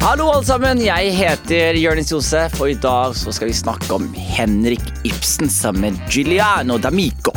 Hallo 0.00 0.30
alle 0.32 0.46
sammen, 0.48 0.78
jeg 0.80 1.10
heter 1.12 1.76
Jonis 1.76 2.08
Josef, 2.08 2.54
og 2.64 2.70
i 2.72 2.76
dag 2.80 3.12
så 3.18 3.34
skal 3.36 3.50
vi 3.50 3.56
snakke 3.58 3.90
om 3.92 4.06
Henrik 4.16 4.80
Ibsen 5.04 5.50
sammen 5.52 5.84
med 5.84 6.08
Giuliano 6.08 6.78
D'Amico. 6.80 7.34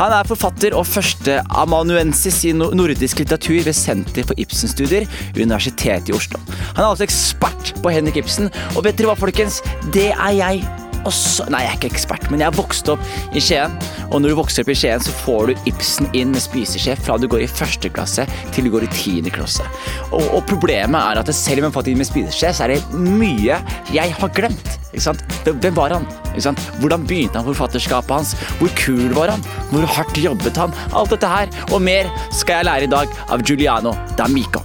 Han 0.00 0.16
er 0.16 0.26
forfatter 0.26 0.74
og 0.74 0.88
første 0.90 1.38
amanuensis 1.62 2.40
i 2.50 2.52
nordisk 2.56 3.22
litteratur 3.22 3.62
ved 3.62 3.78
Senter 3.78 4.26
for 4.26 4.42
Ibsen-studier 4.42 5.06
ved 5.36 5.44
Universitetet 5.46 6.10
i 6.10 6.18
Oslo. 6.18 6.42
Han 6.74 6.82
er 6.82 6.90
altså 6.90 7.06
ekspert 7.06 7.76
på 7.78 7.94
Henrik 7.94 8.18
Ibsen, 8.24 8.50
og 8.74 8.82
vet 8.88 8.98
dere 8.98 9.12
hva, 9.12 9.18
folkens? 9.20 9.62
Det 9.94 10.10
er 10.10 10.38
jeg 10.40 10.66
også 11.08 11.46
Nei, 11.50 11.62
jeg 11.64 11.72
er 11.72 11.78
ikke 11.78 11.90
ekspert, 11.94 12.26
men 12.30 12.42
jeg 12.42 12.50
har 12.50 12.56
vokst 12.56 12.88
opp 12.92 13.36
i 13.36 13.42
Skien. 13.42 13.72
Og 14.10 14.20
når 14.20 14.32
du 14.32 14.38
vokser 14.40 14.64
opp 14.64 14.72
i 14.72 14.76
Skien, 14.78 15.02
så 15.02 15.14
får 15.22 15.50
du 15.50 15.70
Ibsen 15.70 16.08
inn 16.16 16.34
med 16.34 16.42
spiseskje 16.44 16.96
fra 17.00 17.18
du 17.20 17.26
går 17.30 17.44
i 17.44 17.50
første 17.50 17.90
klasse 17.92 18.26
til 18.54 18.66
du 18.66 18.72
går 18.74 18.86
i 18.86 18.92
tiende 18.94 19.32
klasse. 19.34 19.66
Og, 20.10 20.22
og, 20.22 20.40
problemet 20.50 20.98
er 21.00 21.20
at 21.20 21.32
selv 21.34 21.60
om 21.60 21.68
jeg 21.68 21.70
har 21.70 21.76
fått 21.78 21.90
inn 21.92 22.00
med 22.00 22.08
spiseskje, 22.08 22.52
så 22.56 22.66
er 22.66 22.74
det 22.74 23.02
mye 23.02 23.60
jeg 23.94 24.16
har 24.18 24.34
glemt. 24.36 24.74
Ikke 24.90 25.06
sant? 25.10 25.22
Hvem 25.46 25.76
var 25.76 25.94
han? 25.94 26.08
Ikke 26.32 26.46
sant? 26.48 26.64
Hvordan 26.82 27.06
begynte 27.06 27.40
han 27.40 27.48
forfatterskapet 27.48 28.16
hans? 28.16 28.34
Hvor 28.58 28.74
kul 28.78 29.14
var 29.16 29.34
han? 29.34 29.46
Hvor 29.70 29.86
hardt 29.98 30.18
jobbet 30.20 30.58
han? 30.60 30.74
Alt 30.96 31.14
dette 31.14 31.30
her 31.30 31.54
og 31.70 31.80
mer 31.84 32.10
skal 32.34 32.60
jeg 32.60 32.70
lære 32.70 32.90
i 32.90 32.92
dag 32.96 33.22
av 33.30 33.46
Giuliano 33.46 33.94
D'Amico. 34.18 34.64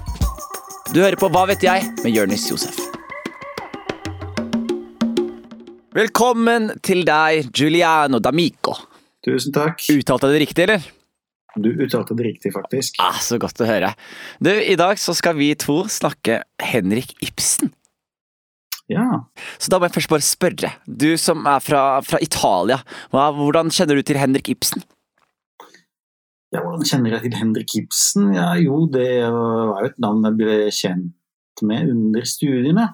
Du 0.93 1.01
hører 1.01 1.17
på 1.19 1.31
Hva 1.33 1.47
vet 1.49 1.65
jeg? 1.65 1.89
med 2.03 2.13
Jonis 2.13 2.49
Josef. 2.51 2.84
Velkommen 5.95 6.73
til 6.83 7.05
deg, 7.07 7.53
Giuliano 7.55 8.19
D'Amico. 8.19 8.73
Tusen 9.23 9.53
takk. 9.55 9.79
Uttalte 9.93 10.27
jeg 10.27 10.33
det 10.33 10.41
riktig, 10.41 10.63
eller? 10.65 10.87
Du 11.55 11.69
uttalte 11.71 12.17
det 12.19 12.25
riktig, 12.25 12.51
faktisk. 12.51 12.97
Ah, 12.99 13.15
så 13.23 13.37
godt 13.39 13.61
å 13.63 13.67
høre. 13.69 13.93
Du, 14.43 14.49
I 14.51 14.75
dag 14.75 14.99
så 14.99 15.15
skal 15.15 15.37
vi 15.37 15.53
to 15.55 15.85
snakke 15.87 16.41
Henrik 16.59 17.13
Ibsen. 17.23 17.71
Ja. 18.91 19.05
Så 19.55 19.71
da 19.71 19.79
må 19.79 19.87
jeg 19.87 19.95
først 19.95 20.11
bare 20.11 20.27
spørre. 20.27 20.73
Du 20.83 21.07
som 21.15 21.47
er 21.47 21.63
fra, 21.63 21.85
fra 22.03 22.19
Italia, 22.19 22.81
hvordan 23.15 23.71
kjenner 23.71 23.95
du 23.95 24.03
til 24.03 24.19
Henrik 24.19 24.51
Ibsen? 24.51 24.83
Ja, 26.51 26.59
hvordan 26.59 26.83
kjenner 26.91 27.15
jeg 27.15 27.29
til 27.29 27.39
Henrik 27.39 27.77
Ibsen? 27.79 28.33
Ja, 28.35 28.51
jo, 28.59 28.83
det 28.91 29.07
var 29.31 29.79
jo 29.79 29.93
et 29.93 30.03
navn 30.03 30.27
jeg 30.27 30.41
ble 30.43 30.59
kjent 30.75 31.63
med 31.71 31.95
under 31.95 32.27
studiene. 32.27 32.91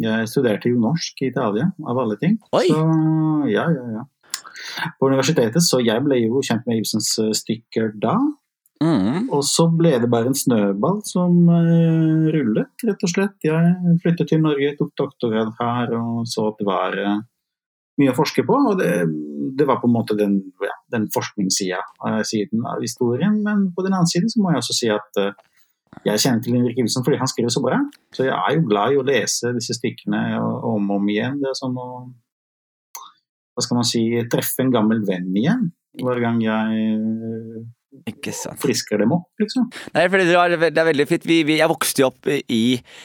Jeg 0.00 0.28
studerte 0.30 0.70
jo 0.72 0.80
norsk 0.80 1.20
i 1.20 1.28
Italia, 1.28 1.68
av 1.84 1.98
alle 2.00 2.16
ting. 2.20 2.38
Oi. 2.56 2.64
Så 2.70 2.80
ja, 3.52 3.66
ja, 3.68 3.88
ja. 3.98 4.06
På 4.98 5.10
universitetet, 5.10 5.60
så 5.64 5.82
jeg 5.82 6.00
ble 6.04 6.22
jo 6.22 6.40
kjent 6.44 6.64
med 6.68 6.80
Ibsens 6.80 7.10
eh, 7.20 7.32
stykker 7.36 7.92
da. 8.00 8.16
Mm. 8.82 9.28
Og 9.30 9.44
så 9.46 9.68
ble 9.70 9.92
det 10.02 10.08
bare 10.10 10.32
en 10.32 10.38
snøball 10.38 11.02
som 11.06 11.36
uh, 11.46 12.30
rullet, 12.34 12.72
rett 12.82 13.04
og 13.06 13.12
slett. 13.12 13.36
Jeg 13.46 13.98
flyttet 14.02 14.32
til 14.32 14.42
Norge, 14.42 14.72
tok 14.78 14.90
doktorgrad 14.98 15.52
her 15.60 15.92
og 16.00 16.24
så 16.30 16.48
at 16.50 16.58
det 16.58 16.66
var 16.66 16.96
uh, 16.98 17.20
mye 18.00 18.10
å 18.10 18.16
forske 18.16 18.42
på. 18.48 18.58
Og 18.72 18.80
det, 18.80 18.90
det 19.58 19.68
var 19.68 19.78
på 19.82 19.90
en 19.90 19.94
måte 19.94 20.18
den, 20.18 20.40
ja, 20.64 20.74
den 20.94 21.06
forskningssida 21.14 21.78
uh, 21.78 22.18
av 22.18 22.82
historien. 22.82 23.38
Men 23.46 23.68
på 23.76 23.86
den 23.86 23.94
annen 23.94 24.10
side 24.10 24.32
så 24.32 24.42
må 24.42 24.50
jeg 24.50 24.64
også 24.64 24.78
si 24.80 24.90
at 24.90 25.22
jeg 26.02 26.22
kjenner 26.22 26.42
til 26.42 26.56
Henrik 26.56 26.80
Ibsen 26.82 27.04
fordi 27.06 27.20
han 27.20 27.30
skriver 27.30 27.52
så 27.54 27.62
bra. 27.64 27.78
Så 28.14 28.26
jeg 28.26 28.34
er 28.34 28.56
jo 28.56 28.66
glad 28.66 28.94
i 28.94 28.98
å 29.00 29.06
lese 29.06 29.52
disse 29.56 29.76
stykkene 29.76 30.22
om 30.40 30.90
og 30.90 30.98
om 30.98 31.12
igjen. 31.12 31.38
Det 31.42 31.52
er 31.52 31.58
som 31.58 31.76
å 31.78 31.88
hva 33.52 33.60
skal 33.64 33.78
man 33.78 33.86
si, 33.86 34.02
treffe 34.32 34.64
en 34.64 34.72
gammel 34.72 35.02
venn 35.04 35.28
igjen 35.36 35.70
hver 36.00 36.22
gang 36.22 36.38
jeg 36.40 38.32
sant. 38.32 38.56
frisker 38.62 39.02
dem 39.02 39.12
opp, 39.12 39.26
liksom. 39.40 39.66
Nei, 39.92 40.06
for 40.08 40.22
det 40.22 40.32
er, 40.32 40.54
det 40.64 40.80
er 40.80 40.88
veldig 40.88 41.06
fint. 41.10 41.26
Vi, 41.28 41.42
vi, 41.44 41.58
jeg 41.60 41.68
vokste 41.68 42.00
jo 42.00 42.08
opp 42.08 42.30
i 42.32 42.62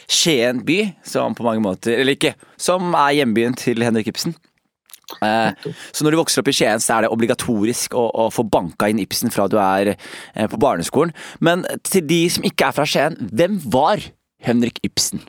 Skien 0.07 0.63
by, 0.67 0.77
som 1.03 1.35
på 1.35 1.43
mange 1.43 1.63
måter 1.65 1.97
Eller 1.97 2.15
ikke, 2.15 2.37
som 2.55 2.95
er 2.95 3.17
hjembyen 3.19 3.57
til 3.59 3.83
Henrik 3.83 4.07
Ibsen. 4.13 4.37
Eh, 5.23 5.69
så 5.95 6.03
når 6.03 6.13
du 6.13 6.19
vokser 6.19 6.43
opp 6.43 6.51
i 6.51 6.55
Skien, 6.55 6.81
så 6.83 6.97
er 6.97 7.05
det 7.05 7.13
obligatorisk 7.15 7.95
å, 7.97 8.07
å 8.25 8.27
få 8.33 8.45
banka 8.51 8.89
inn 8.91 9.01
Ibsen 9.01 9.31
fra 9.33 9.47
du 9.51 9.57
er 9.61 9.93
eh, 9.95 10.47
på 10.51 10.59
barneskolen. 10.61 11.15
Men 11.43 11.65
til 11.87 12.05
de 12.09 12.21
som 12.33 12.45
ikke 12.47 12.69
er 12.69 12.77
fra 12.77 12.87
Skien, 12.89 13.17
hvem 13.31 13.59
var 13.73 14.03
Henrik 14.43 14.81
Ibsen? 14.85 15.23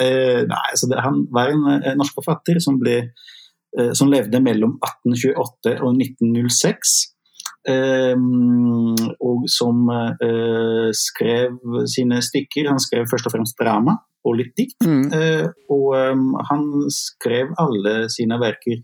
Eh, 0.00 0.42
nei, 0.50 0.68
så 0.74 0.90
det, 0.90 0.98
Han 1.04 1.24
var 1.34 1.52
en, 1.52 1.66
en 1.78 1.98
norsk 2.00 2.16
forfatter 2.18 2.58
som, 2.62 2.80
ble, 2.80 2.96
eh, 3.78 3.92
som, 3.94 4.10
levde 4.10 4.42
mellom 4.42 4.76
1828 4.80 5.76
og 5.78 6.00
1906. 6.02 6.96
Eh, 7.68 8.16
og 9.24 9.46
som 9.48 9.88
eh, 9.88 10.90
skrev 10.96 11.56
sine 11.90 12.20
stykker. 12.24 12.68
Han 12.68 12.82
skrev 12.82 13.08
først 13.10 13.30
og 13.30 13.36
fremst 13.36 13.58
drama 13.60 13.98
og 14.24 14.38
litt 14.40 14.54
dikt. 14.56 14.80
Mm. 14.88 15.10
og 15.68 15.90
han 16.48 16.62
skrev 16.88 17.50
alle 17.60 18.06
sine 18.08 18.38
verker 18.40 18.78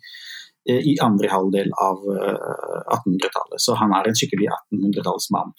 i 0.69 0.93
andre 1.01 1.31
halvdel 1.33 1.71
av 1.81 2.03
1800-tallet. 2.05 3.57
Så 3.65 3.73
han 3.81 3.95
er 3.97 4.11
en 4.11 4.19
skikkelig 4.21 4.51
1800-tallsmann. 4.53 5.55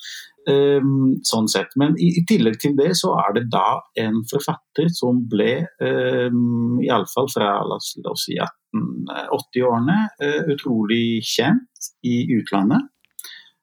Um, 0.45 1.17
sånn 1.25 1.49
sett. 1.49 1.73
Men 1.81 1.97
i, 1.97 2.11
tillegg 2.29 2.59
til 2.61 2.77
det 2.77 2.91
så 3.01 3.15
er 3.23 3.33
det 3.39 3.47
da 3.53 3.81
en 4.05 4.21
forfatter 4.29 4.93
som 4.93 5.25
ble, 5.33 5.65
iallfall 5.81 7.33
fra 7.33 7.49
la 7.65 7.81
oss, 7.81 7.97
si 8.21 8.37
1880-årene, 8.37 9.99
uh, 10.21 10.39
utrolig 10.53 11.25
kjent 11.25 11.91
i 12.05 12.21
utlandet. 12.37 12.90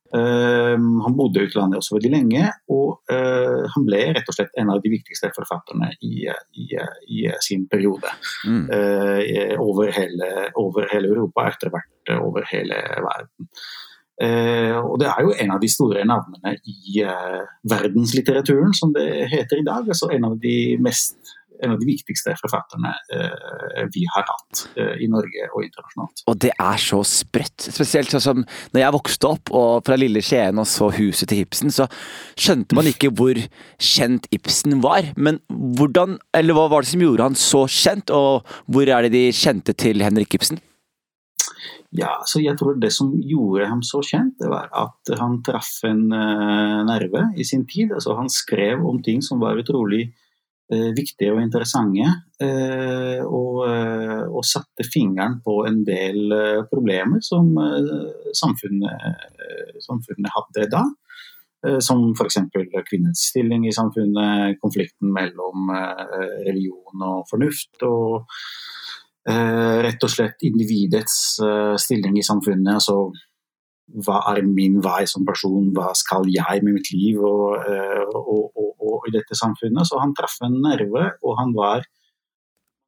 Um, 0.09 1.01
han 1.05 1.17
bodde 1.17 1.43
i 1.43 1.49
utlandet 1.49 1.83
også 1.83 1.99
veldig 1.99 2.11
lenge, 2.15 2.47
og 2.73 3.13
uh, 3.13 3.67
han 3.75 3.85
ble 3.85 4.01
rett 4.17 4.31
og 4.31 4.37
slett 4.39 4.55
en 4.61 4.73
av 4.73 4.81
de 4.85 4.93
viktigste 4.93 5.29
forfatterne 5.37 5.91
i, 6.01 6.25
i, 6.57 6.69
i 7.13 7.27
sin 7.45 7.67
periode. 7.69 8.15
Mm. 8.49 8.65
Uh, 8.73 9.53
over, 9.61 9.93
hele, 9.93 10.31
over, 10.57 10.89
hele, 10.93 11.13
Europa, 11.13 11.51
etter 11.53 11.75
hvert 11.75 12.15
over 12.17 12.49
hele 12.49 12.81
verden. 13.05 13.53
Og 14.19 14.97
det 14.99 15.07
er 15.07 15.23
jo 15.23 15.35
en 15.45 15.51
av 15.55 15.61
de 15.63 15.69
store 15.71 16.01
navnene 16.09 16.57
i 16.67 17.05
verdenslitteraturen, 17.71 18.73
som 18.75 18.91
det 18.97 19.29
heter 19.31 19.61
i 19.61 19.67
dag. 19.69 19.87
altså 19.87 20.09
En 20.11 20.27
av 20.27 20.35
de 20.43 20.75
mest 20.83 21.38
en 21.63 21.75
av 21.75 21.81
de 21.81 21.89
viktigste 21.89 22.35
forfatterne 22.39 22.93
eh, 23.15 23.87
vi 23.95 24.05
har 24.15 24.27
hatt 24.29 24.65
eh, 24.79 24.95
i 25.05 25.09
Norge 25.11 25.49
og 25.53 25.65
internasjonalt. 25.67 26.23
Og 26.31 26.39
det 26.45 26.53
er 26.55 26.83
så 26.83 27.01
sprøtt. 27.07 27.69
Spesielt 27.69 28.13
sånn 28.13 28.25
som 28.25 28.45
når 28.75 28.83
jeg 28.83 28.97
vokste 28.99 29.33
opp 29.33 29.53
og 29.57 29.83
fra 29.87 29.99
lille 29.99 30.23
Skien 30.25 30.61
og 30.61 30.69
så 30.71 30.91
huset 30.95 31.31
til 31.33 31.45
Ibsen, 31.45 31.73
så 31.75 31.89
skjønte 32.39 32.79
man 32.79 32.89
ikke 32.91 33.13
hvor 33.19 33.41
kjent 33.83 34.29
Ibsen 34.35 34.79
var. 34.85 35.13
Men 35.17 35.43
hvordan, 35.49 36.19
eller 36.37 36.59
hva 36.59 36.69
var 36.73 36.85
det 36.85 36.93
som 36.93 37.05
gjorde 37.05 37.31
han 37.31 37.39
så 37.39 37.67
kjent, 37.71 38.15
og 38.15 38.47
hvor 38.71 38.89
er 38.89 39.07
det 39.07 39.15
de 39.17 39.29
kjente 39.35 39.75
til 39.79 40.05
Henrik 40.05 40.39
Ibsen? 40.39 40.63
Ja, 41.97 42.19
så 42.29 42.43
jeg 42.45 42.59
tror 42.61 42.77
Det 42.77 42.91
som 42.93 43.15
gjorde 43.17 43.67
ham 43.71 43.81
så 43.87 44.03
kjent, 44.05 44.35
det 44.43 44.51
var 44.53 44.69
at 44.77 45.13
han 45.17 45.39
traff 45.47 45.79
en 45.89 46.11
uh, 46.13 46.85
nerve 46.85 47.31
i 47.41 47.47
sin 47.49 47.65
tid. 47.67 47.95
Altså, 47.97 48.13
han 48.19 48.29
skrev 48.29 48.85
om 48.85 49.01
ting 49.03 49.23
som 49.25 49.41
var 49.41 49.57
utrolig 49.57 50.11
Eh, 50.11 50.28
viktige 50.69 51.33
og 51.33 51.41
interessante. 51.43 52.07
Eh, 52.45 53.21
og, 53.25 53.65
eh, 53.69 54.25
og, 54.29 54.45
satte 54.45 54.85
fingeren 54.87 55.39
på 55.45 55.63
en 55.69 55.83
del 55.87 56.33
problemer 56.71 57.23
som 57.25 57.51
samfunnet, 58.37 59.27
samfunnet 59.85 60.35
hadde 60.37 60.71
da. 60.73 60.85
Som 61.83 62.13
f.eks. 62.15 62.37
kvinnens 62.87 63.25
stilling 63.33 63.65
i 63.67 63.73
samfunnet, 63.75 64.61
konflikten 64.63 65.11
mellom 65.11 65.73
religion 66.47 67.03
og 67.03 67.25
fornuft. 67.31 67.83
og 67.83 68.29
rett 69.29 70.05
og 70.07 70.13
slett 70.13 70.47
individets 70.47 71.17
stilling 71.83 72.15
i 72.17 72.23
samfunnet. 72.25 72.79
altså 72.79 73.11
hva 74.05 74.21
er 74.35 74.43
min 74.45 74.81
vei 74.85 75.05
som 75.09 75.25
person, 75.27 75.71
hva 75.77 75.93
skal 75.97 76.29
jeg 76.29 76.65
med 76.65 76.77
mitt 76.77 76.91
liv 76.93 77.23
og, 77.25 77.63
og, 78.19 78.43
og, 78.53 78.75
og 78.85 79.07
i 79.09 79.15
dette 79.15 79.39
samfunnet. 79.39 79.89
Så 79.89 80.01
han 80.03 80.13
traff 80.17 80.37
en 80.45 80.59
nerve, 80.61 81.07
og 81.25 81.39
han 81.41 81.55
var 81.57 81.87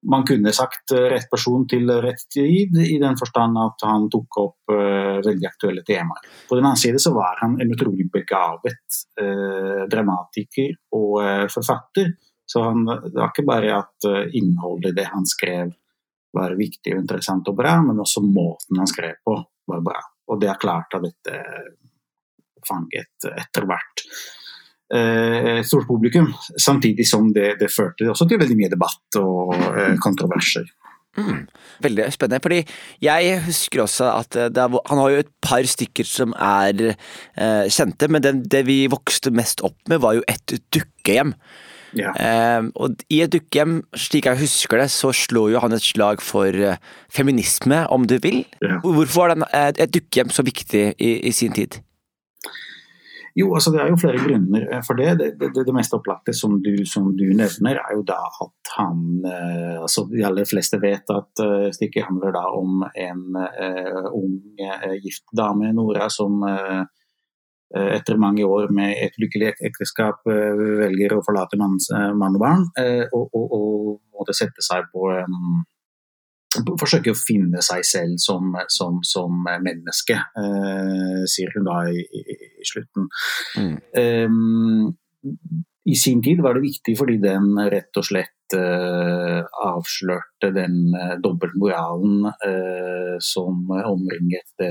man 0.09 0.25
kunne 0.25 0.53
sagt 0.53 0.93
rett 0.93 1.29
person 1.31 1.67
til 1.69 1.91
rett 2.01 2.23
tid, 2.33 2.77
i 2.81 2.97
den 3.01 3.19
forstand 3.21 3.59
at 3.61 3.85
han 3.85 4.09
tok 4.13 4.39
opp 4.41 4.73
uh, 4.73 5.21
veldig 5.25 5.49
aktuelle 5.49 5.85
temaer. 5.85 6.25
På 6.49 6.57
den 6.57 6.65
annen 6.65 6.81
side 6.81 7.03
så 7.03 7.13
var 7.13 7.37
han 7.43 7.59
en 7.61 7.75
utrolig 7.75 8.09
begavet 8.13 9.01
uh, 9.21 9.85
dramatiker 9.93 10.73
og 10.97 11.19
uh, 11.21 11.47
forfatter. 11.53 12.15
Så 12.49 12.65
han, 12.65 12.87
det 12.89 13.13
var 13.15 13.29
ikke 13.31 13.47
bare 13.47 13.75
at 13.77 14.07
innholdet 14.35 14.91
i 14.91 14.97
det 14.97 15.05
han 15.07 15.29
skrev 15.29 15.69
var 16.35 16.57
viktig 16.59 16.97
og 16.97 17.05
interessant 17.05 17.47
og 17.47 17.55
bra, 17.59 17.77
men 17.85 18.01
også 18.03 18.25
måten 18.25 18.81
han 18.81 18.91
skrev 18.91 19.21
på 19.23 19.37
var 19.71 19.85
bra. 19.87 20.01
Og 20.31 20.41
det 20.43 20.51
er 20.51 20.61
klart 20.63 20.95
at 20.97 21.07
dette 21.07 21.41
fanget 22.69 23.31
etter 23.31 23.67
hvert 23.69 24.05
et 24.91 25.67
stort 25.69 25.87
publikum. 25.87 26.33
Samtidig 26.59 27.05
som 27.07 27.29
det, 27.31 27.53
det, 27.61 27.69
førte 27.71 28.09
også 28.11 28.27
til 28.27 28.41
veldig 28.41 28.57
mye 28.59 28.71
debatt 28.73 29.19
og 29.21 29.53
eh, 29.55 29.95
kontroverser. 30.03 30.67
Mm. 31.19 31.47
Veldig 31.83 32.07
spennende, 32.15 32.43
fordi 32.43 32.61
jeg 33.03 33.41
husker 33.47 33.83
også 33.83 34.11
at 34.13 34.37
er, 34.39 34.77
han 34.87 35.01
har 35.01 35.11
jo 35.11 35.23
et 35.25 35.33
par 35.43 35.67
stykker 35.67 36.07
som 36.07 36.35
er 36.39 36.93
eh, 36.93 37.67
kjente, 37.67 38.09
men 38.09 38.23
den, 38.23 38.45
det 38.47 38.63
vi 38.69 38.85
vokste 38.91 39.33
mest 39.35 39.65
opp 39.67 39.79
med 39.91 40.03
var 40.05 40.19
jo 40.19 40.27
et 40.31 40.55
dukkehjem. 40.75 41.35
Ja. 41.97 42.13
Eh, 42.15 42.71
og 42.79 43.03
i 43.11 43.21
et 43.25 43.33
dukkehjem, 43.35 43.81
slik 43.99 44.29
jeg 44.31 44.43
husker 44.45 44.83
det, 44.83 44.91
så 44.95 45.13
slår 45.17 45.55
jo 45.55 45.63
han 45.65 45.75
et 45.75 45.85
slag 45.85 46.23
for 46.25 46.55
uh, 46.55 46.79
feminisme, 47.13 47.83
om 47.91 48.07
du 48.07 48.19
vil. 48.23 48.43
Ja. 48.63 48.81
Hvorfor 48.85 49.25
var 49.25 49.35
den, 49.35 49.47
et, 49.55 49.87
dukkehjem 49.95 50.31
så 50.35 50.47
viktig 50.47 50.85
i, 50.99 51.15
i 51.27 51.33
sin 51.35 51.57
tid? 51.57 51.81
Jo, 53.39 53.53
altså 53.55 53.71
Det 53.71 53.79
er 53.79 53.93
jo 53.93 53.99
flere 54.01 54.19
grunner 54.19 54.65
for 54.83 54.99
det. 54.99 55.13
Det, 55.21 55.29
det, 55.39 55.65
det 55.67 55.75
mest 55.75 55.95
opplagte 55.95 56.35
som 56.35 56.57
du, 56.63 56.73
som 56.87 57.13
du, 57.17 57.29
nevner, 57.39 57.79
er 57.79 57.95
jo 57.95 58.03
da 58.07 58.19
at 58.43 58.73
han 58.75 59.23
eh, 59.23 59.77
altså 59.79 60.03
De 60.11 60.25
aller 60.27 60.49
fleste 60.51 60.81
vet 60.83 61.13
at 61.15 61.43
stykket 61.77 62.09
handler 62.09 62.35
da 62.35 62.43
om 62.59 62.83
en 62.91 63.23
uh, 63.39 64.11
ung 64.11 64.35
uh, 64.59 64.97
gift 64.99 65.31
dame, 65.37 65.71
Nora, 65.79 66.11
som 66.11 66.43
uh, 66.43 66.83
etter 67.71 68.19
mange 68.19 68.43
år 68.43 68.73
med 68.75 68.97
et 68.99 69.15
lykkelig 69.23 69.53
ekteskap 69.63 70.25
velger 70.27 71.13
å 71.15 71.21
forlate 71.23 71.59
mann 71.61 71.79
og 71.79 72.41
barn 72.43 72.65
og, 73.15 73.29
og, 73.31 73.45
og, 73.47 73.93
måtte 74.19 74.35
sette 74.37 74.65
seg 74.65 74.89
på 74.93 75.07
um, 75.07 75.63
forsøke 76.81 77.15
å 77.15 77.19
finne 77.19 77.63
seg 77.65 77.85
selv 77.87 78.19
som, 78.23 78.57
som, 78.75 78.99
som 79.07 79.47
menneske, 79.63 80.19
uh, 80.19 81.23
sier 81.31 81.55
hun 81.55 81.69
da 81.69 81.79
i, 81.89 82.03
i, 82.03 82.39
i 82.61 82.67
slutten. 82.67 83.07
Mm. 83.57 83.77
Um, 84.35 85.65
I 85.91 85.95
sin 85.97 86.23
tid 86.23 86.41
var 86.45 86.55
det 86.55 86.63
viktig 86.67 86.95
fordi 86.99 87.17
den 87.23 87.55
rett 87.73 87.99
og 87.99 88.07
slett 88.07 88.55
eh, 88.55 89.41
avslørte 89.67 90.53
den 90.55 90.95
eh, 90.95 91.17
dobbeltmoralen 91.23 92.29
eh, 92.31 93.17
som 93.25 93.65
omringet 93.75 94.47
det, 94.61 94.71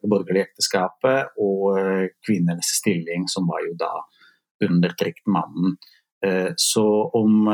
det 0.00 0.10
borgerlige 0.10 0.48
ekteskapet, 0.48 1.34
og 1.42 1.76
eh, 1.80 2.06
kvinnenes 2.26 2.70
stilling, 2.78 3.26
som 3.32 3.48
var 3.50 3.66
jo 3.66 3.74
da 3.80 3.92
undertrykt 4.66 5.26
mannen. 5.28 5.76
Så 6.56 6.82
om 7.14 7.44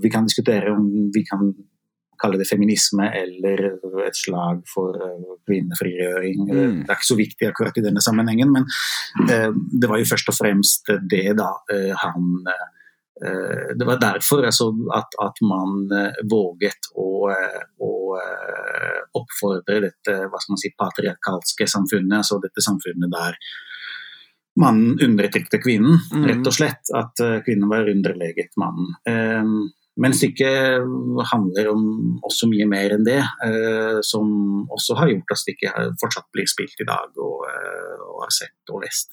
vi 0.00 0.10
kan 0.10 0.24
diskutere 0.24 0.72
om 0.72 0.86
vi 1.12 1.20
kan 1.28 1.50
kalle 2.20 2.40
det 2.40 2.48
feminisme 2.48 3.06
eller 3.16 3.62
et 4.06 4.18
slag 4.18 4.64
for 4.70 4.96
eh, 4.96 5.36
kvinnefrigjøring. 5.48 6.42
Mm. 6.48 6.82
Det 6.82 6.90
er 6.90 6.98
ikke 6.98 7.12
så 7.12 7.20
viktig 7.20 7.48
akkurat 7.50 7.78
i 7.80 7.84
denne 7.84 8.02
sammenhengen, 8.04 8.52
men 8.54 8.68
eh, 9.28 9.48
det 9.52 9.90
var 9.90 10.00
jo 10.00 10.10
først 10.10 10.32
og 10.32 10.38
fremst 10.40 10.92
det 11.10 11.30
da 11.40 11.54
eh, 11.72 11.94
han 12.04 12.44
det 13.20 13.84
var 13.84 13.98
derfor 14.00 14.46
altså, 14.48 14.70
at, 14.96 15.12
at, 15.20 15.42
man 15.44 15.90
våget 16.24 16.86
å, 16.96 17.28
å, 17.28 17.90
oppfordre 19.20 19.76
dette 19.84 20.14
hva 20.22 20.40
skal 20.40 20.54
man 20.54 20.60
si, 20.62 20.70
patriarkalske 20.72 21.66
samfunnet, 21.68 22.14
altså 22.22 22.38
dette 22.40 22.64
samfunnet 22.64 23.12
der 23.12 23.36
mannen 24.64 24.96
undertrykte 25.04 25.60
kvinnen, 25.60 26.00
mm. 26.00 26.24
rett 26.30 26.48
og 26.48 26.56
slett. 26.56 26.94
At 26.96 27.20
kvinnen 27.44 27.68
var 27.68 27.92
underleget 27.92 28.56
mannen. 28.56 29.68
Men 30.00 30.14
stykket 30.16 30.86
handler 31.30 31.70
om 31.74 31.82
også 32.24 32.48
mye 32.48 32.66
mer 32.70 32.94
enn 32.96 33.04
det, 33.04 33.20
eh, 33.20 33.98
som 34.06 34.30
også 34.72 34.96
har 34.96 35.12
gjort 35.12 35.34
at 35.34 35.42
stykket 35.42 35.98
fortsatt 36.00 36.28
blir 36.34 36.48
spilt 36.48 36.80
i 36.80 36.88
dag 36.88 37.20
og, 37.20 37.44
eh, 37.50 37.98
og 38.06 38.22
har 38.24 38.32
sett 38.32 38.72
og 38.72 38.84
lest. 38.86 39.12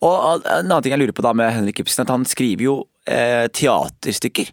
Og 0.00 0.40
En 0.46 0.64
annen 0.64 0.82
ting 0.82 0.94
jeg 0.94 1.02
lurer 1.02 1.16
på 1.16 1.24
da 1.24 1.34
med 1.36 1.52
Henrik 1.52 1.82
Ibsen, 1.82 2.06
at 2.06 2.12
han 2.12 2.24
skriver 2.28 2.64
jo 2.64 2.76
eh, 3.10 3.46
teaterstykker. 3.52 4.50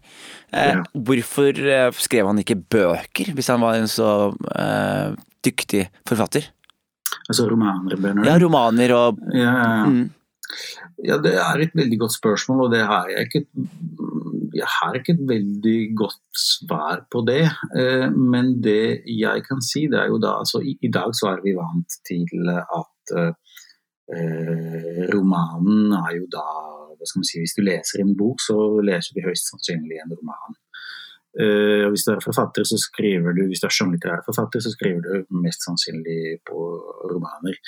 Eh, 0.52 0.74
ja. 0.74 0.84
Hvorfor 0.92 1.62
eh, 1.62 1.88
skrev 1.96 2.28
han 2.30 2.42
ikke 2.42 2.58
bøker, 2.58 3.32
hvis 3.36 3.50
han 3.52 3.62
var 3.64 3.78
en 3.78 3.90
så 3.90 4.12
eh, 4.54 5.16
dyktig 5.46 5.86
forfatter? 6.08 6.50
Altså 7.28 7.48
romaner, 7.48 7.96
Bønder. 7.96 8.28
Ja, 8.28 8.38
romaner 8.40 8.94
og 8.96 9.18
ja, 9.36 9.52
ja. 9.52 9.88
Mm. 9.88 10.06
ja, 11.04 11.18
det 11.24 11.34
er 11.40 11.64
et 11.64 11.74
veldig 11.76 11.98
godt 12.04 12.16
spørsmål, 12.16 12.66
og 12.66 12.72
det 12.72 12.84
har 12.88 13.08
jeg 13.12 13.28
ikke 13.28 13.44
jeg 14.58 14.68
har 14.74 14.98
ikke 14.98 15.14
et 15.16 15.24
veldig 15.28 15.78
godt 15.98 16.40
svar 16.42 17.04
på 17.12 17.22
det. 17.28 17.44
Eh, 17.78 18.08
men 18.14 18.56
det 18.64 19.04
jeg 19.08 19.44
kan 19.46 19.62
si, 19.64 19.86
det 19.90 20.00
er 20.02 20.12
jo 20.12 20.20
da 20.22 20.36
altså 20.42 20.62
i, 20.62 20.90
dag 20.92 21.14
så 21.16 21.32
er 21.34 21.44
vi 21.44 21.56
vant 21.56 21.98
til 22.08 22.52
at 22.52 23.14
eh, 23.18 23.32
romanen 25.14 25.94
er 26.02 26.16
jo 26.18 26.28
da 26.32 26.46
hva 26.98 27.06
skal 27.06 27.22
man 27.22 27.28
si, 27.28 27.42
Hvis 27.42 27.56
du 27.56 27.62
leser 27.62 28.02
en 28.02 28.16
bok, 28.18 28.40
så 28.42 28.56
leser 28.82 29.14
du 29.14 29.26
høyst 29.26 29.52
sannsynlig 29.52 30.00
en 30.02 30.16
roman. 30.18 30.58
Uh, 31.38 31.84
hvis 31.92 32.02
du 32.06 32.14
er 32.14 32.24
forfatter, 32.24 32.64
så 32.66 32.78
skriver 32.80 33.36
du 33.36 33.44
hvis 33.46 33.60
du 33.62 33.68
er 33.68 34.24
forfatter, 34.26 34.62
så 34.64 34.72
skriver 34.72 35.04
du 35.04 35.38
mest 35.44 35.62
sannsynlig 35.62 36.40
på 36.48 36.58
romaner. 37.12 37.60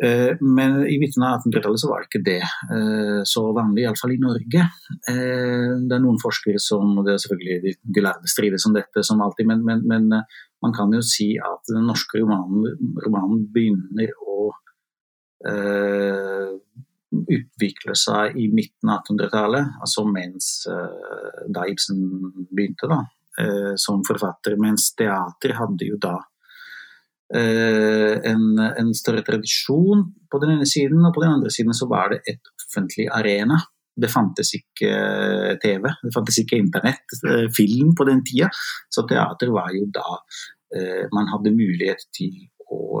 Uh, 0.00 0.32
men 0.40 0.78
i 0.88 0.96
midten 1.00 1.24
av 1.26 1.42
1800-tallet 1.42 1.82
så 1.82 1.90
var 1.90 2.00
det 2.00 2.08
ikke 2.08 2.24
det 2.24 2.42
uh, 2.42 3.20
så 3.28 3.42
vanlig, 3.56 3.84
iallfall 3.84 4.14
i 4.14 4.20
Norge. 4.22 4.66
det 5.06 5.96
er 5.96 6.02
noen 6.02 6.20
forskere 6.22 6.60
som 6.62 6.94
det 7.04 7.14
er 7.14 7.22
selvfølgelig 7.24 7.58
de, 7.64 7.74
de 7.96 8.04
lærde 8.04 8.30
strides 8.30 8.64
om 8.68 8.76
dette 8.76 9.04
som 9.06 9.20
alltid, 9.24 9.48
men, 9.50 9.64
men, 9.66 9.84
men 9.88 10.08
man 10.64 10.76
kan 10.76 10.92
jo 10.94 11.02
si 11.04 11.32
at 11.40 11.68
den 11.68 11.88
norske 11.88 12.20
romanen, 12.20 12.94
romanen 13.04 13.44
begynner 13.52 14.14
å 14.24 14.38
utvikle 17.10 17.94
seg 17.98 18.36
i 18.38 18.46
midten 18.52 18.90
av 18.90 19.02
1800-tallet, 19.02 19.78
altså 19.82 20.04
mens 20.08 20.50
uh, 20.70 21.46
da 21.52 21.66
Ibsen 21.70 22.00
begynte 22.50 22.88
da, 22.90 23.00
uh, 23.40 23.72
som 23.80 24.04
forfatter. 24.06 24.58
Mens 24.60 24.90
teater 24.98 25.56
hadde 25.58 25.88
jo 25.88 25.98
da 26.00 26.16
uh, 26.18 26.28
en, 27.30 28.46
en, 28.58 28.88
større 28.96 29.22
tradisjon 29.22 30.00
på 30.30 30.40
den 30.42 30.56
ene 30.56 30.66
siden, 30.66 31.04
og 31.06 31.12
på 31.14 31.22
den 31.22 31.36
andre 31.36 31.52
siden 31.54 31.76
så 31.76 31.86
var 31.90 32.10
det 32.10 32.18
et 32.32 32.50
offentlig 32.66 33.06
arena. 33.14 33.60
Det 34.00 34.10
fantes 34.10 34.50
ikke 34.56 34.90
TV, 35.62 35.86
det 36.02 36.12
fantes 36.14 36.40
ikke 36.42 36.58
internett, 36.58 37.14
film 37.54 37.92
på 37.94 38.06
den 38.08 38.24
tida. 38.26 38.48
Så 38.90 39.06
teater 39.06 39.52
var 39.54 39.70
jo 39.76 39.86
da 39.94 40.18
man 41.14 41.30
hadde 41.30 41.54
mulighet 41.54 42.02
til 42.14 42.34
å 42.70 43.00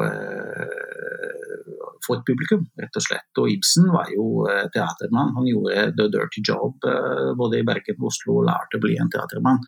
få 2.06 2.16
et 2.18 2.26
publikum, 2.26 2.66
rett 2.80 2.98
og 2.98 3.04
slett. 3.04 3.30
Og 3.40 3.50
Ibsen 3.52 3.88
var 3.92 4.10
jo 4.14 4.44
eh, 4.50 4.66
teatermann. 4.74 5.34
Han 5.36 5.48
gjorde 5.48 5.90
the 5.98 6.08
dirty 6.12 6.44
job 6.46 6.88
eh, 6.88 7.30
både 7.38 7.60
i 7.60 7.66
Bergen 7.66 8.06
Oslo 8.10 8.40
og 8.40 8.48
lærte 8.48 8.80
å 8.80 8.84
bli 8.84 8.96
en 9.00 9.10
teatermann. 9.12 9.62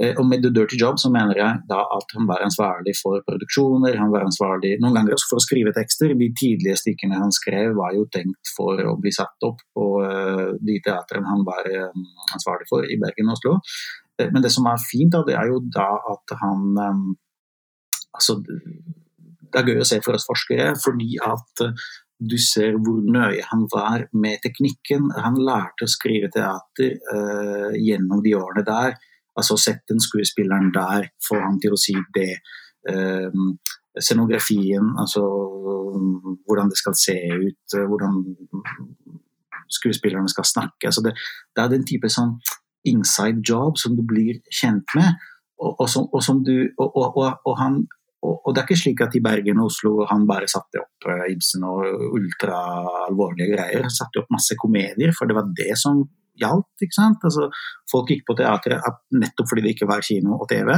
Eh, 0.00 0.14
og 0.14 0.24
med 0.30 0.44
The 0.44 0.52
Dirty 0.54 0.78
Job 0.80 1.00
så 1.02 1.10
mener 1.14 1.38
jeg 1.40 1.62
da 1.70 1.82
at 1.96 2.16
han 2.16 2.28
var 2.30 2.44
ansvarlig 2.46 2.94
for 3.00 3.22
produksjoner, 3.26 3.98
han 3.98 4.12
var 4.14 4.26
ansvarlig 4.26 4.76
noen 4.82 4.98
ganger 4.98 5.16
også 5.16 5.30
for 5.32 5.42
å 5.42 5.46
skrive 5.46 5.74
tekster. 5.76 6.16
De 6.18 6.30
tidlige 6.38 6.78
stykkene 6.82 7.20
han 7.20 7.34
skrev 7.34 7.76
var 7.78 7.94
jo 7.96 8.08
tenkt 8.14 8.52
for 8.56 8.80
å 8.84 8.96
bli 9.00 9.14
satt 9.14 9.48
opp 9.48 9.62
på 9.74 9.86
de 10.62 10.76
teatrene 10.84 11.28
han 11.28 11.42
var 11.46 11.66
ansvarlig 11.68 12.68
for 12.70 12.86
i 12.86 12.98
Bergen 13.00 13.32
og 13.32 13.38
Oslo. 13.38 13.56
Men 14.18 14.42
det 14.42 14.50
som 14.50 14.66
er 14.66 14.80
fint, 14.82 15.12
da, 15.14 15.22
det 15.26 15.36
er 15.38 15.50
jo 15.50 15.60
da 15.74 15.90
at 16.14 16.38
han 16.40 16.78
altså 18.18 18.38
det 19.52 19.60
er 19.60 19.70
gøy 19.70 19.82
å 19.82 19.88
se 19.88 20.00
for 20.04 20.18
oss 20.18 20.26
forskere, 20.28 20.72
fordi 20.82 21.16
at 21.24 21.64
eh, 21.64 21.88
du 22.18 22.36
ser 22.42 22.76
hvor 22.82 22.98
nøye 23.14 23.44
han 23.46 23.66
var 23.72 24.08
med 24.18 24.40
teknikken. 24.42 25.06
Han 25.14 25.38
lærte 25.46 25.86
å 25.86 25.90
skrive 25.92 26.26
teater 26.34 26.96
uh, 27.14 27.76
gjennom 27.78 28.24
de 28.24 28.32
årene 28.34 28.64
der. 28.66 28.96
Altså 29.38 29.56
sett 29.60 29.84
den 29.90 30.00
skuespilleren 30.02 30.72
der, 30.74 31.10
få 31.24 31.38
han 31.40 31.60
til 31.62 31.76
å 31.76 31.80
si 31.80 31.94
det. 32.16 32.32
Um, 32.88 33.56
scenografien, 33.98 34.94
altså 34.98 35.22
hvordan 36.46 36.70
det 36.70 36.78
skal 36.78 36.94
se 36.96 37.16
ut, 37.34 37.76
hvordan 37.90 38.20
skuespillerne 39.68 40.28
skal 40.28 40.46
snakke. 40.46 40.86
Altså 40.90 41.02
det, 41.04 41.14
det, 41.56 41.62
er 41.62 41.72
den 41.72 41.86
type 41.86 42.10
sånn 42.12 42.36
inside 42.88 43.42
job 43.44 43.78
som 43.80 43.96
du 43.98 44.04
blir 44.06 44.40
kjent 44.54 44.94
med. 44.96 45.18
Og, 45.58 45.74
og, 45.74 45.86
som, 45.90 46.06
og, 46.12 46.22
som 46.22 46.42
du, 46.46 46.70
han 47.58 47.80
og, 48.26 48.50
det 48.50 48.60
er 48.60 48.66
ikke 48.66 48.78
slik 48.80 49.02
at 49.04 49.14
i 49.14 49.22
Bergen 49.22 49.60
og 49.62 49.68
Oslo 49.70 50.06
han 50.10 50.24
bare 50.26 50.48
satte 50.50 50.80
opp 50.80 51.06
uh, 51.06 51.26
Ibsen 51.30 51.62
og 51.66 52.14
ultraalvorlige 52.18 53.52
greier. 53.52 53.84
Han 53.86 53.94
satte 53.94 54.22
opp 54.22 54.32
masse 54.34 54.56
komedier, 54.58 55.12
for 55.14 55.30
det 55.30 55.36
var 55.38 55.50
det 55.58 55.74
som 55.78 56.00
gjaldt. 56.40 56.84
ikke 56.84 56.96
sant? 56.96 57.24
Altså, 57.24 57.48
folk 57.90 58.12
gikk 58.12 58.24
på 58.28 58.36
teatret 58.38 58.84
nettopp 59.14 59.50
fordi 59.50 59.66
det 59.66 59.74
ikke 59.76 59.90
var 59.90 60.04
kino 60.06 60.38
og 60.38 60.46
TV. 60.50 60.72